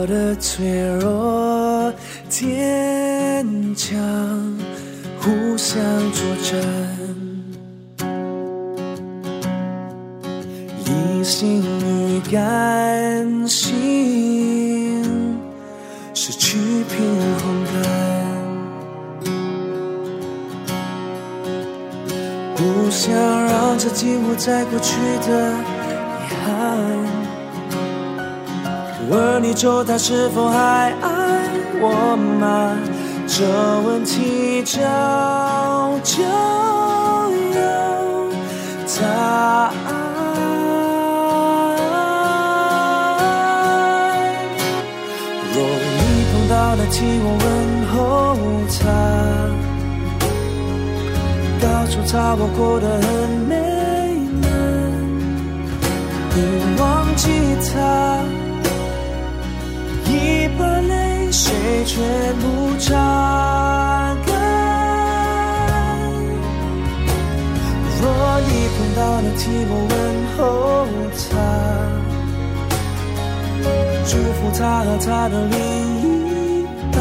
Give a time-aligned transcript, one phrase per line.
[0.00, 0.64] 我的脆
[1.00, 1.92] 弱
[2.28, 3.98] 坚强，
[5.20, 5.82] 互相
[6.12, 6.56] 作战。
[10.84, 15.02] 理性与感性
[16.14, 16.96] 失去平
[17.40, 17.74] 衡感，
[22.54, 24.94] 不想让这紧握在过去
[25.26, 25.52] 的
[26.22, 27.17] 遗憾。
[29.08, 32.76] 问你周他是否还爱我吗？
[33.26, 33.44] 这
[33.82, 34.78] 问题早
[36.02, 36.22] 就
[37.54, 37.60] 有
[38.98, 39.04] 答
[39.86, 39.86] 案。
[45.54, 47.46] 若你碰到了替我问
[47.92, 47.96] 候
[48.78, 48.80] 他，
[51.60, 53.06] 告诉他我过得很
[53.46, 53.52] 美
[54.40, 54.44] 满，
[56.34, 56.36] 你
[56.80, 56.82] 忘
[57.16, 57.22] 记
[57.70, 57.76] 他，
[61.68, 62.00] 泪全
[62.38, 62.94] 部擦
[64.26, 64.28] 干。
[68.00, 68.02] 若
[68.40, 69.94] 你碰到了替我问
[70.36, 70.38] 候
[71.30, 71.30] 他。
[74.10, 75.56] 祝福他和他的另
[76.00, 76.02] 一
[76.90, 76.96] 半，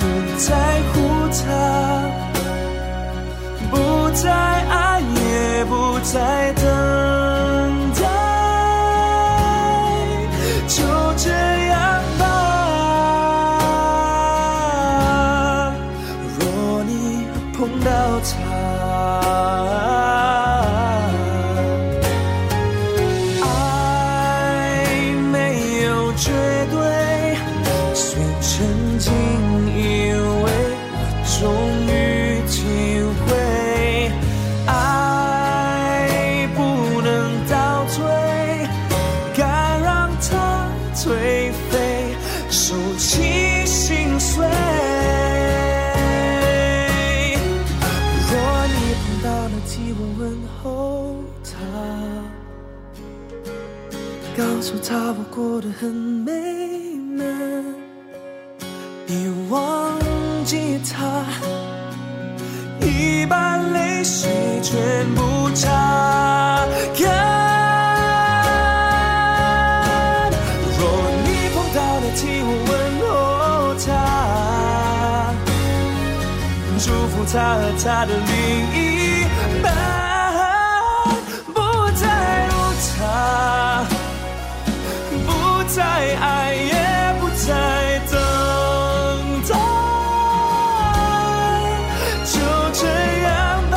[0.00, 0.02] 不
[0.38, 0.48] 在
[0.88, 0.96] 乎
[1.36, 1.44] 他，
[3.70, 3.74] 不
[4.14, 6.16] 再爱，也不再
[6.54, 6.64] 等
[41.08, 42.14] 颓废，
[42.50, 44.44] 收起心碎。
[48.28, 48.32] 若
[48.66, 51.48] 你碰到了，替我问候他。
[54.36, 56.30] 告诉他我过得很美
[57.16, 57.24] 满，
[59.06, 59.16] 别
[59.48, 59.98] 忘
[60.44, 61.24] 记他，
[62.82, 64.28] 已把泪水
[64.62, 65.87] 全部擦
[77.30, 78.34] 他和他的另
[78.72, 78.76] 一
[79.62, 79.66] 半，
[81.52, 81.60] 不
[81.94, 82.02] 再
[82.48, 82.52] 如
[82.96, 82.96] 他。
[85.26, 85.28] 不
[85.68, 85.76] 再
[86.16, 86.72] 爱，也
[87.20, 88.16] 不再等
[89.46, 89.52] 待，
[92.24, 92.34] 就
[92.72, 92.82] 这
[93.22, 93.28] 样
[93.70, 93.76] 吧。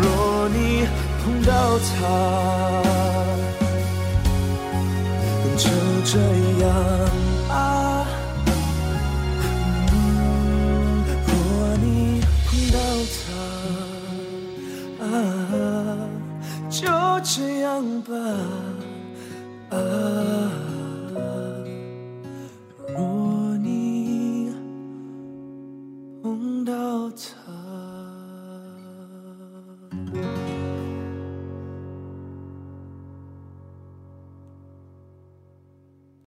[0.00, 0.02] 若
[0.50, 0.86] 你
[1.24, 1.50] 碰到
[1.80, 1.92] 他，
[5.56, 5.64] 就
[6.04, 6.12] 这
[6.64, 6.64] 样
[17.24, 18.14] 这样吧
[19.70, 20.63] 啊。